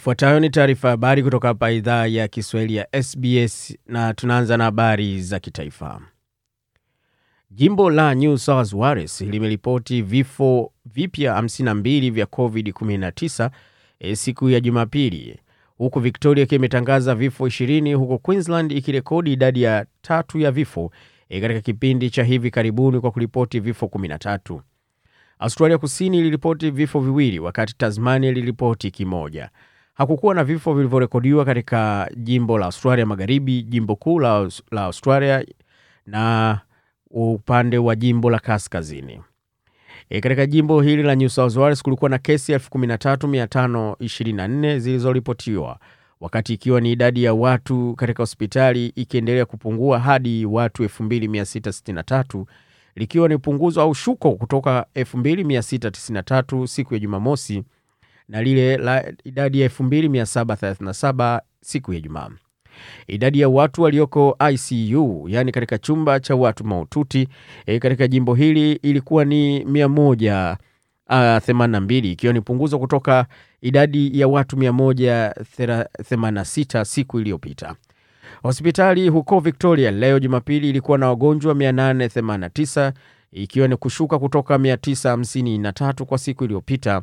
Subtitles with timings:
[0.00, 4.64] Ifuatayo ni taarifa ya habari kutoka hapa idhaa ya Kiswahili ya SBS na tunaanza na
[4.64, 6.00] habari za kitaifa.
[7.50, 13.50] Jimbo la New South Wales limeripoti vifo vipya 52 vya COVID-19
[13.98, 15.40] e, siku ya Jumapili,
[15.78, 20.92] huku Victoria ikiwa imetangaza vifo 20 huku Queensland ikirekodi idadi ya tatu ya vifo
[21.28, 24.60] e, katika kipindi cha hivi karibuni kwa kuripoti vifo 13.
[25.38, 29.50] Australia Kusini iliripoti vifo viwili wakati Tasmania iliripoti kimoja.
[29.96, 35.44] Hakukuwa na vifo vilivyorekodiwa katika jimbo la Australia Magharibi, jimbo kuu la, la Australia
[36.06, 36.60] na
[37.10, 39.20] upande wa jimbo la kaskazini.
[40.10, 45.78] E, katika jimbo hili la New South Wales kulikuwa na kesi 13524 zilizoripotiwa
[46.20, 52.44] wakati ikiwa ni idadi ya watu katika hospitali ikiendelea kupungua hadi watu 2663
[52.96, 57.62] likiwa ni upunguzo au shuko kutoka 2693 siku ya Jumamosi
[58.28, 62.28] na lile la idadi ya 2737 siku ya Jumaa.
[63.06, 67.28] Idadi ya watu walioko ICU yaani katika chumba cha watu mahututi
[67.66, 73.26] e, katika jimbo hili ilikuwa ni 182 ikiwa ni punguzo kutoka
[73.60, 77.74] idadi ya watu 186 siku iliyopita.
[78.42, 82.92] Hospitali huko Victoria leo Jumapili ilikuwa na wagonjwa 889
[83.32, 87.02] ikiwa ni kushuka kutoka 953 kwa siku iliyopita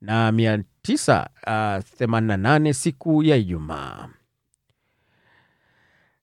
[0.00, 4.08] na 988 siku ya Ijumaa.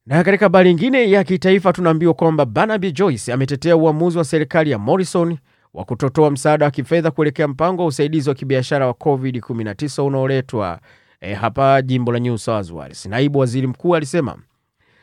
[0.06, 4.78] Na katika habari nyingine ya kitaifa tunaambiwa kwamba Barnaby Joyce ametetea uamuzi wa serikali ya
[4.80, 5.38] Morrison
[5.74, 10.80] wa kutotoa msaada wa kifedha kuelekea mpango wa usaidizi wa kibiashara wa COVID-19 unaoletwa
[11.22, 13.06] e, hapa jimbo la New South Wales.
[13.06, 14.38] Naibu waziri mkuu alisema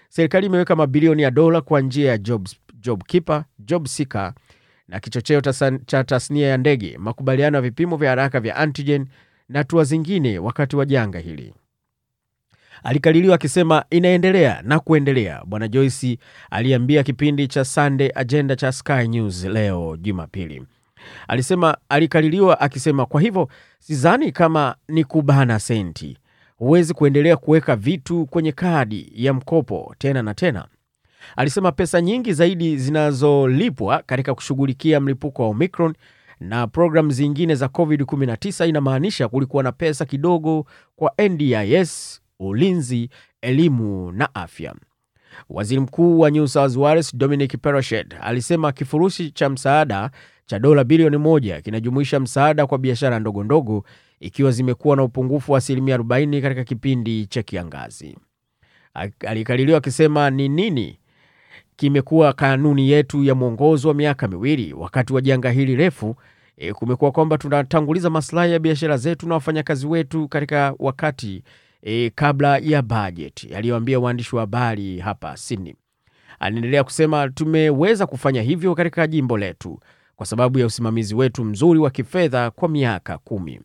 [0.08, 2.48] serikali imeweka mabilioni ya dola kwa njia ya job,
[2.80, 4.32] job keeper, job seeker
[4.88, 5.40] na kichocheo
[5.86, 9.06] cha tasnia ya ndege, makubaliano ya vipimo vya haraka vya antigen
[9.48, 11.54] na hatua zingine wakati wa janga hili.
[12.82, 15.42] Alikaliliwa akisema inaendelea na kuendelea.
[15.46, 16.18] Bwana Joyce
[16.50, 20.62] aliambia kipindi cha Sunday Agenda cha Sky News leo Jumapili.
[21.28, 26.18] Alisema alikaliliwa akisema, kwa hivyo sidhani kama ni kubana senti.
[26.56, 30.66] Huwezi kuendelea kuweka vitu kwenye kadi ya mkopo tena na tena.
[31.36, 35.94] Alisema pesa nyingi zaidi zinazolipwa katika kushughulikia mlipuko wa Omicron
[36.40, 43.08] na programu zingine za COVID-19 inamaanisha kulikuwa na pesa kidogo kwa NDIS, ulinzi,
[43.42, 44.74] elimu na afya.
[45.48, 50.10] Waziri Mkuu wa New South Wales Dominic Perrochet alisema kifurushi cha msaada
[50.46, 53.84] cha dola bilioni moja kinajumuisha msaada kwa biashara ndogo ndogo
[54.20, 58.18] ikiwa zimekuwa na upungufu wa asilimia 40 katika kipindi cha kiangazi.
[59.26, 60.98] Alikaririwa akisema ni nini
[61.76, 66.16] kimekuwa kanuni yetu ya mwongozo wa miaka miwili wakati wa janga hili refu.
[66.56, 71.42] E, kumekuwa kwamba tunatanguliza maslahi ya biashara zetu na wafanyakazi wetu katika wakati
[71.82, 75.74] e, kabla ya bajeti, aliyoambia waandishi wa habari hapa Sydney.
[76.40, 79.80] Anaendelea kusema tumeweza kufanya hivyo katika jimbo letu
[80.16, 83.60] kwa sababu ya usimamizi wetu mzuri wa kifedha kwa miaka kumi.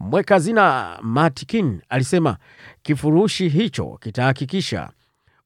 [0.00, 2.36] Mweka hazina Matt King alisema
[2.82, 4.90] kifurushi hicho kitahakikisha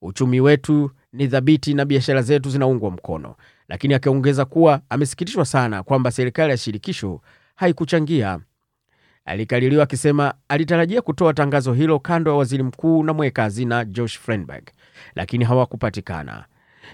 [0.02, 3.34] uchumi wetu ni thabiti na biashara zetu zinaungwa mkono,
[3.68, 7.20] lakini akiongeza kuwa amesikitishwa sana kwamba serikali ya shirikisho
[7.56, 8.40] haikuchangia.
[9.24, 14.64] Alikaririwa akisema alitarajia kutoa tangazo hilo kando ya waziri mkuu na mweka hazina Josh Frydenberg,
[15.14, 16.44] lakini hawakupatikana.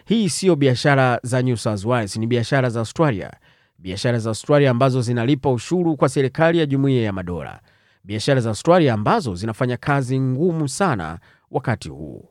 [0.05, 3.33] Hii siyo biashara za New South Wales, ni biashara za Australia,
[3.79, 7.61] biashara za Australia ambazo zinalipa ushuru kwa serikali ya Jumuiya ya Madola,
[8.05, 11.19] biashara za Australia ambazo zinafanya kazi ngumu sana
[11.51, 12.29] wakati huu.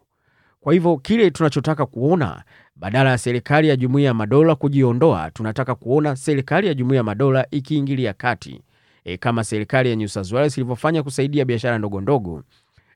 [0.63, 2.43] Kwa hivyo kile tunachotaka kuona
[2.75, 7.47] badala ya serikali ya Jumuiya ya Madola kujiondoa, tunataka kuona serikali ya Jumuiya ya Madola
[7.51, 8.61] ikiingilia kati
[9.03, 12.43] e, kama serikali ya New South Wales ilivyofanya kusaidia biashara ndogo ndogo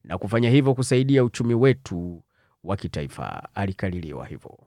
[0.04, 2.24] na kufanya hivyo kusaidia uchumi wetu
[2.64, 3.44] wa kitaifa.
[3.56, 4.58] Alikaliliwa hivyo.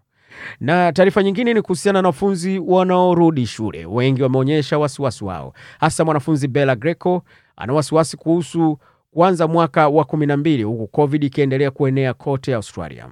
[0.61, 3.87] Na taarifa nyingine ni kuhusiana na wanafunzi wanaorudi shule.
[3.87, 7.23] Wengi wameonyesha wasiwasi wao, hasa mwanafunzi Bella Greco
[7.56, 8.79] ana wasiwasi kuhusu
[9.11, 13.09] kuanza mwaka wa 12 huku COVID ikiendelea kuenea kote Australia.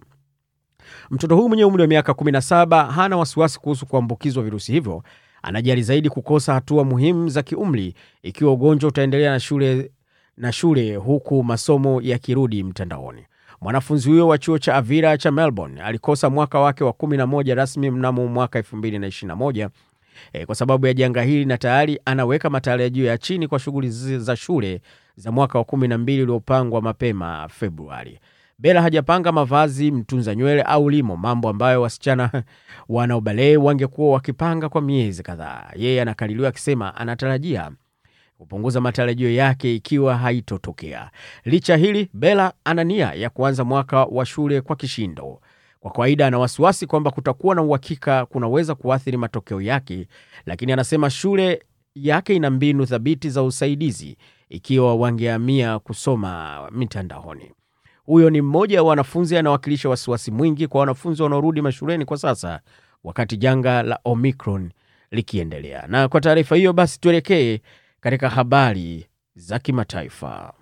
[1.11, 5.03] Mtoto huyu mwenye umri wa miaka 17 hana wasiwasi kuhusu kuambukizwa virusi hivyo,
[5.43, 9.91] anajali zaidi kukosa hatua muhimu za kiumri ikiwa ugonjwa utaendelea na shule,
[10.37, 13.25] na shule huku masomo yakirudi mtandaoni.
[13.61, 18.27] Mwanafunzi huyo wa chuo cha Avira cha Melbourne alikosa mwaka wake wa 11 rasmi mnamo
[18.27, 19.69] mwaka 2021
[20.33, 24.37] e, kwa sababu ya janga hili na tayari anaweka matarajio ya chini kwa shughuli za
[24.37, 24.81] shule
[25.17, 28.19] za mwaka wa 12 uliopangwa mapema Februari.
[28.59, 32.31] Bela hajapanga mavazi, mtunza nywele au limo, mambo ambayo wasichana
[32.89, 35.71] wanaobalee wangekuwa wakipanga kwa miezi kadhaa.
[35.77, 37.71] Yeye anakaririwa akisema anatarajia
[38.39, 41.11] kupunguza matarajio yake ikiwa haitotokea.
[41.45, 45.41] Licha hili, Bella ana nia ya kuanza mwaka wa shule kwa kishindo.
[45.81, 50.09] Kwa kawaida ana wasiwasi kwamba kutakuwa na uhakika kunaweza kuathiri matokeo yake,
[50.47, 51.63] lakini anasema shule
[51.95, 54.17] yake ina mbinu thabiti za usaidizi
[54.49, 57.53] ikiwa wangehamia kusoma mitandaoni.
[58.05, 62.61] Huyo ni mmoja wa wanafunzi anawakilisha wasiwasi mwingi kwa wanafunzi wanaorudi mashuleni kwa sasa,
[63.05, 64.71] wakati janga la Omicron
[65.11, 65.85] likiendelea.
[65.89, 67.61] Na kwa taarifa hiyo basi, tuelekee
[68.01, 70.53] katika habari za kimataifa.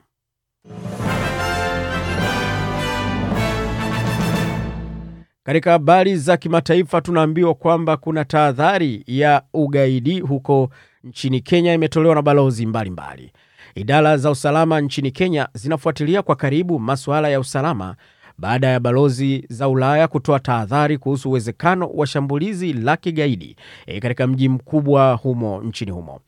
[5.47, 10.71] Katika habari za kimataifa tunaambiwa kwamba kuna tahadhari ya ugaidi huko
[11.05, 13.33] nchini Kenya imetolewa na balozi mbalimbali.
[13.75, 17.97] Idara za usalama nchini Kenya zinafuatilia kwa karibu masuala ya usalama
[18.39, 23.57] baada ya balozi za Ulaya kutoa tahadhari kuhusu uwezekano wa shambulizi la kigaidi
[23.87, 26.21] e, katika mji mkubwa humo nchini humo.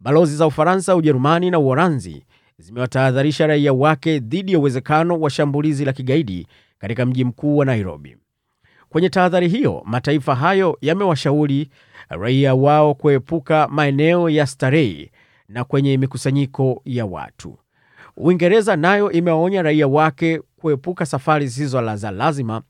[0.00, 2.24] Balozi za Ufaransa, Ujerumani na Uholanzi
[2.58, 6.46] zimewatahadharisha raia wake dhidi ya uwezekano wa shambulizi la kigaidi
[6.78, 8.16] katika mji mkuu wa Nairobi.
[8.92, 11.68] Kwenye tahadhari hiyo, mataifa hayo yamewashauri
[12.08, 15.10] raia wao kuepuka maeneo ya starehe
[15.48, 17.58] na kwenye mikusanyiko ya watu.
[18.16, 22.62] Uingereza nayo imewaonya raia wake kuepuka safari zisizo za lazima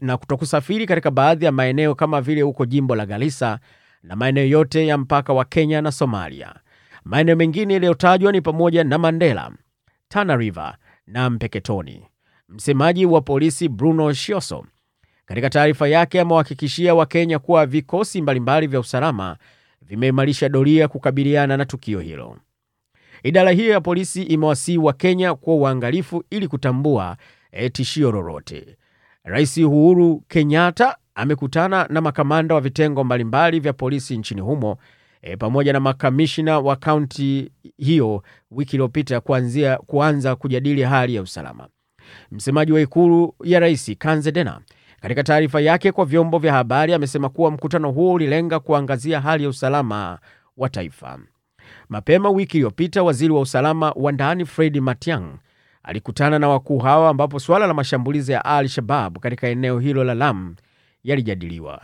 [0.00, 3.58] na, kutokusafiri katika baadhi ya maeneo kama vile huko jimbo la Garissa
[4.02, 6.54] na maeneo yote ya mpaka wa Kenya na Somalia.
[7.04, 9.52] Maeneo mengine yaliyotajwa ni pamoja na Mandela,
[10.08, 10.76] Tana River
[11.06, 12.06] na Mpeketoni.
[12.48, 14.64] Msemaji wa polisi Bruno Shioso
[15.28, 19.36] katika taarifa yake amewahakikishia Wakenya kuwa vikosi mbalimbali vya usalama
[19.82, 22.36] vimeimarisha doria kukabiliana na tukio hilo.
[23.22, 27.16] Idara hiyo ya polisi imewasihi Wakenya kuwa uangalifu ili kutambua
[27.52, 28.76] e, tishio lolote.
[29.24, 34.78] Rais Uhuru Kenyatta amekutana na makamanda wa vitengo mbalimbali vya polisi nchini humo
[35.22, 39.20] e, pamoja na makamishina wa kaunti hiyo wiki iliyopita
[39.86, 41.68] kuanza kujadili hali ya usalama.
[42.30, 44.60] Msemaji wa ikulu ya rais Kanze Dena
[45.00, 49.48] katika taarifa yake kwa vyombo vya habari amesema kuwa mkutano huo ulilenga kuangazia hali ya
[49.50, 50.18] usalama
[50.56, 51.18] wa taifa.
[51.88, 55.36] Mapema wiki iliyopita, waziri wa usalama wa ndani Fred Matiang'i
[55.82, 60.14] alikutana na wakuu hawa, ambapo suala la mashambulizi ya Al Shabab katika eneo hilo la
[60.14, 60.54] Lamu
[61.04, 61.82] yalijadiliwa.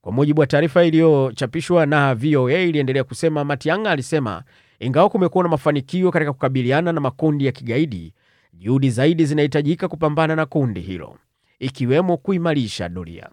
[0.00, 4.42] Kwa mujibu wa taarifa iliyochapishwa na VOA iliendelea kusema, Matiang'i alisema
[4.80, 8.14] ingawa kumekuwa na mafanikio katika kukabiliana na makundi ya kigaidi,
[8.52, 11.16] juhudi zaidi zinahitajika kupambana na kundi hilo
[11.66, 13.28] ikiwemo kuimarisha doria.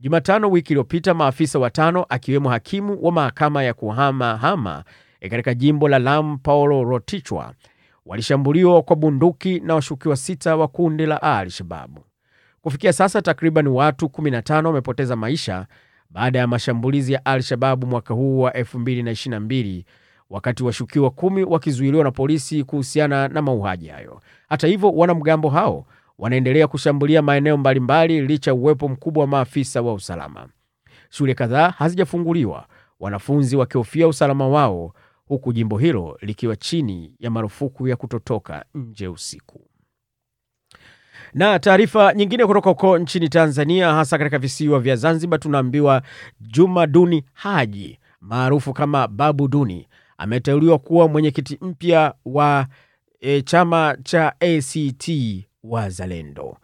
[0.00, 4.84] Jumatano wiki iliyopita, maafisa watano akiwemo hakimu wa mahakama ya kuhamahama
[5.20, 7.54] katika jimbo la Lamu Paulo Rotichwa
[8.06, 12.00] walishambuliwa kwa bunduki na washukiwa sita wa kundi la Al Shababu.
[12.60, 15.66] Kufikia sasa takriban watu 15 wamepoteza maisha
[16.10, 19.84] baada ya mashambulizi ya Al Shababu mwaka huu wa 2022
[20.30, 24.20] wakati washukiwa kumi wakizuiliwa na polisi kuhusiana na mauaji hayo.
[24.48, 25.86] Hata hivyo, wanamgambo hao
[26.18, 30.48] wanaendelea kushambulia maeneo mbalimbali licha ya uwepo mkubwa wa maafisa wa usalama.
[31.10, 32.66] Shule kadhaa hazijafunguliwa,
[33.00, 34.94] wanafunzi wakihofia usalama wao,
[35.26, 39.60] huku jimbo hilo likiwa chini ya marufuku ya kutotoka nje usiku.
[41.34, 46.02] Na taarifa nyingine kutoka huko nchini Tanzania, hasa katika visiwa vya Zanzibar, tunaambiwa
[46.40, 52.66] Juma Duni Haji maarufu kama Babu Duni ameteuliwa kuwa mwenyekiti mpya wa
[53.20, 55.08] e, chama cha ACT
[55.64, 56.56] Wazalendo.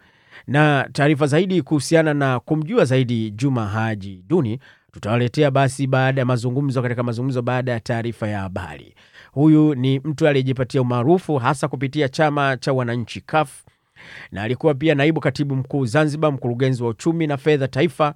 [0.46, 4.58] Na taarifa zaidi kuhusiana na kumjua zaidi Juma Haji Duni
[4.92, 8.94] tutawaletea basi baada ya mazungumzo, katika mazungumzo baada ya taarifa ya habari.
[9.32, 13.64] Huyu ni mtu aliyejipatia umaarufu hasa kupitia chama cha wananchi CUF,
[14.32, 18.14] na alikuwa pia naibu katibu mkuu Zanzibar, mkurugenzi wa uchumi na fedha taifa,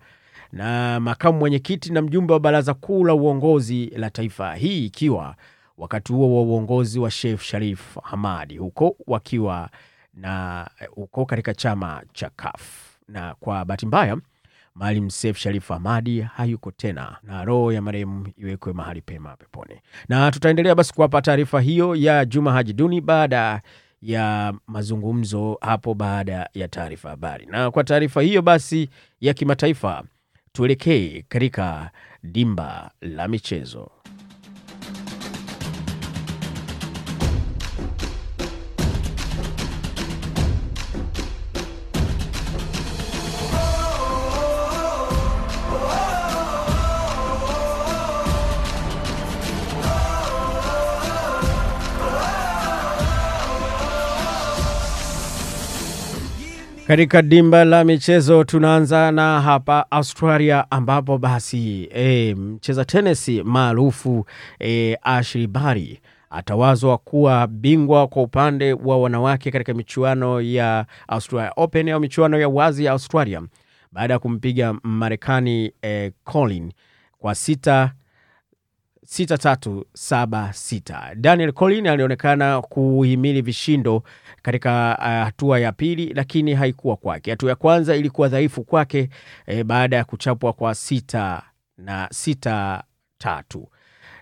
[0.53, 5.37] na makamu mwenyekiti na mjumbe wa baraza kuu la uongozi la taifa, hii ikiwa
[5.79, 9.71] wakati huo wa uongozi wa Sheikh Sharif Hamadi huko wakiwa
[10.17, 12.91] na huko katika chama cha CUF.
[13.09, 14.17] Na kwa bahati mbaya
[14.75, 19.81] Maalim Seif Sharif Hamad hayuko tena, na roho ya marehemu iwekwe mahali pema peponi.
[20.09, 23.63] Na tutaendelea basi kuwapa taarifa hiyo ya Juma Haji Duni baada
[24.03, 27.47] ya mazungumzo hapo baada ya taarifa habari.
[27.47, 28.89] Na kwa taarifa hiyo basi
[29.21, 30.05] ya kimataifa,
[30.53, 31.91] tuelekee katika
[32.23, 33.91] dimba la michezo.
[56.87, 64.27] Katika dimba la michezo tunaanza na hapa Australia ambapo basi e, mcheza tenisi maarufu
[64.61, 66.01] e, Ashleigh Barty
[66.31, 72.49] atawazwa kuwa bingwa kwa upande wa wanawake katika michuano ya Australia Open au michuano ya
[72.49, 73.43] wazi ya Australia
[73.93, 76.73] baada ya kumpiga Marekani e, Colin
[77.19, 77.93] kwa sita
[79.05, 81.15] 6376.
[81.15, 84.03] Daniel Collins alionekana kuhimili vishindo
[84.43, 87.31] katika uh, hatua ya pili, lakini haikuwa kwake.
[87.31, 89.09] Hatua ya kwanza ilikuwa dhaifu kwake
[89.47, 91.43] eh, baada ya kuchapwa kwa sita
[91.79, 92.83] na sita
[93.19, 93.69] tatu.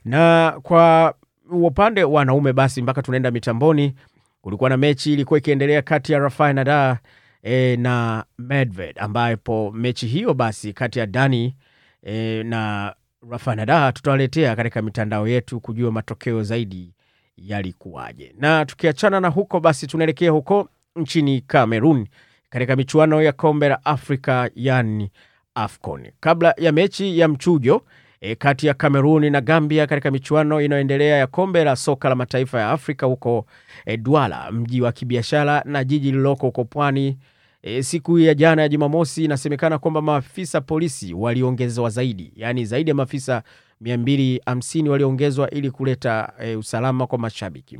[0.04, 1.14] Na kwa
[1.52, 3.94] upande wa wanaume basi, mpaka tunaenda mitamboni,
[4.40, 6.96] kulikuwa na mechi ilikuwa ikiendelea kati ya Rafael Nadal
[7.42, 11.56] eh, na Medvedev, ambapo mechi hiyo basi kati ya Dani
[12.02, 12.94] eh, na
[13.30, 16.94] Rafael Nadal tutawaletea katika mitandao yetu kujua matokeo zaidi
[17.36, 18.34] yalikuwaje.
[18.38, 22.06] Na tukiachana na huko, basi tunaelekea huko nchini Cameroon
[22.50, 25.10] katika michuano ya kombe la Afrika yani
[25.54, 26.10] AFCON.
[26.20, 27.82] Kabla ya mechi ya mchujo
[28.20, 32.60] e, kati ya Kameruni na Gambia katika michuano inayoendelea ya kombe la soka la mataifa
[32.60, 33.46] ya Afrika huko
[33.86, 37.18] e, Douala, mji wa kibiashara na jiji lililoko huko pwani
[37.62, 42.94] E, siku ya jana ya Jumamosi inasemekana kwamba maafisa polisi waliongezwa zaidi, yaani zaidi ya
[42.94, 43.42] maafisa
[43.82, 47.78] 250 waliongezwa ili kuleta e, usalama kwa mashabiki.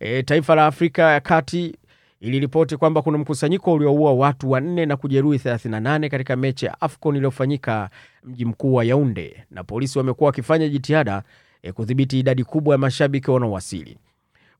[0.00, 1.76] E, taifa la Afrika ya Kati
[2.20, 7.90] iliripoti kwamba kuna mkusanyiko ulioua watu wanne na kujeruhi 38 katika mechi ya AFCON iliyofanyika
[8.24, 11.22] mji mkuu wa Yaunde, na polisi wamekuwa wakifanya jitihada
[11.62, 13.98] e, kudhibiti idadi kubwa ya mashabiki wanaowasili.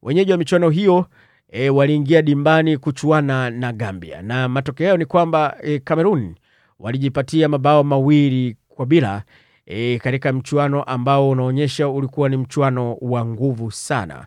[0.02, 1.07] Wenyeji wa michuano hiyo
[1.52, 4.23] e, waliingia dimbani kuchuana na Gambia.
[4.23, 6.35] Na matokeo ni kwamba e, Cameroon
[6.78, 9.23] walijipatia mabao mawili kwa bila
[9.66, 14.26] e, katika mchuano ambao unaonyesha ulikuwa ni mchuano wa nguvu sana,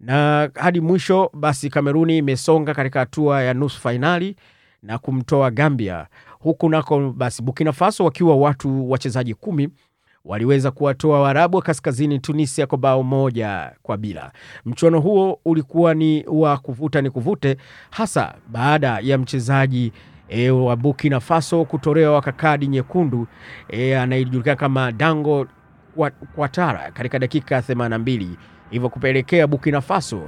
[0.00, 4.36] na hadi mwisho basi Kameruni imesonga katika hatua ya nusu fainali
[4.82, 9.68] na kumtoa Gambia, huku nako basi Burkina Faso wakiwa watu wachezaji kumi
[10.24, 14.32] waliweza kuwatoa Waarabu wa kaskazini Tunisia kwa bao moja kwa bila.
[14.64, 17.56] Mchuano huo ulikuwa ni wa kuvuta ni kuvute,
[17.90, 19.92] hasa baada ya mchezaji
[20.28, 23.26] e, wa Burkina Faso kutolewa kwa kadi nyekundu
[23.68, 25.46] e, anayejulikana kama Dango
[26.34, 28.26] kwatara katika dakika 82,
[28.70, 30.22] hivyo kupelekea Burkina Faso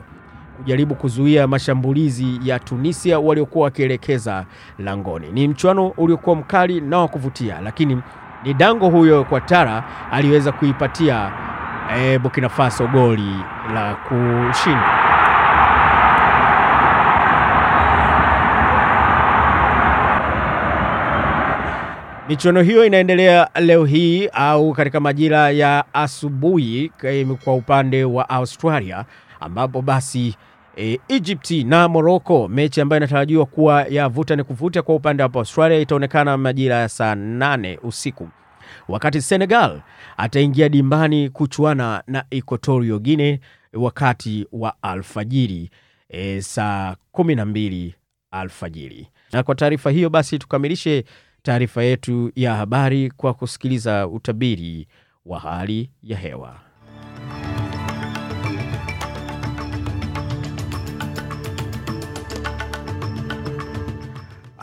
[0.56, 4.46] kujaribu kuzuia mashambulizi ya Tunisia waliokuwa wakielekeza
[4.78, 5.32] langoni.
[5.32, 8.02] Ni mchuano uliokuwa mkali na wa kuvutia, lakini
[8.46, 11.30] ni Dango huyo kwa Tara aliweza kuipatia
[11.96, 13.36] e, Burkina Faso goli
[13.74, 15.06] la kushinda.
[22.28, 26.92] Michuano hiyo inaendelea leo hii au katika majira ya asubuhi
[27.44, 29.04] kwa upande wa Australia,
[29.40, 30.36] ambapo basi
[30.76, 35.30] e, Egypt na Morocco, mechi ambayo inatarajiwa kuwa ya vuta ni kuvuta kwa upande wa
[35.34, 38.28] Australia itaonekana majira ya saa nane usiku,
[38.88, 39.80] wakati Senegal
[40.16, 43.38] ataingia dimbani kuchuana na Equatorial Guinea
[43.72, 45.70] wakati wa alfajiri
[46.08, 47.94] e, saa kumi na mbili
[48.30, 49.08] alfajiri.
[49.32, 51.04] Na kwa taarifa hiyo basi tukamilishe
[51.42, 54.88] taarifa yetu ya habari kwa kusikiliza utabiri
[55.26, 56.65] wa hali ya hewa.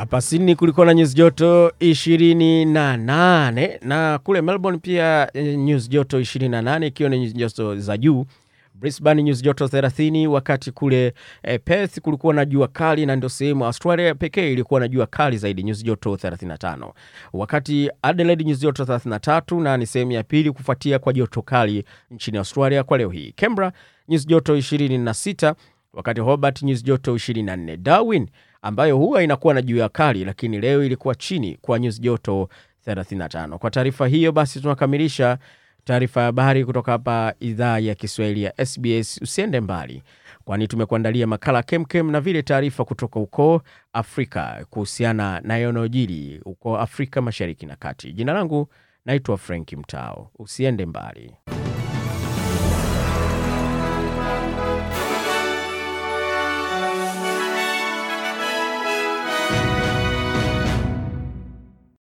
[0.03, 7.09] Hapa Sydney kulikuwa na nyuzi joto 28 na kule Melbourne pia nyuzi joto 28 ikiwa
[7.09, 8.25] ni nyuzi joto za juu.
[8.73, 13.65] Brisbane nyuzi joto 30, wakati kule e, Perth kulikuwa na jua kali na ndio sehemu
[13.65, 16.91] Australia pekee ilikuwa na jua kali zaidi nyuzi joto 35,
[17.33, 22.37] wakati Adelaide nyuzi joto 33 na ni sehemu ya pili kufuatia kwa joto kali nchini
[22.37, 23.31] Australia kwa leo hii.
[23.35, 23.71] Canberra
[24.09, 25.53] nyuzi joto 26,
[25.93, 27.77] wakati Hobart nyuzi joto 24.
[27.77, 28.27] Darwin
[28.63, 32.49] ambayo huwa inakuwa na jua kali lakini leo ilikuwa chini kwa nyuzi joto
[32.87, 33.57] 35.
[33.57, 35.37] Kwa taarifa hiyo basi tunakamilisha
[35.83, 39.19] taarifa ya habari kutoka hapa idhaa ya Kiswahili ya SBS.
[39.21, 40.03] Usiende mbali,
[40.45, 43.61] kwani tumekuandalia makala kemkem na vile taarifa kutoka huko
[43.93, 48.13] Afrika kuhusiana na yanayojiri huko Afrika Mashariki na Kati.
[48.13, 48.67] Jina langu
[49.05, 50.31] naitwa Frank Mtao.
[50.39, 51.31] Usiende mbali.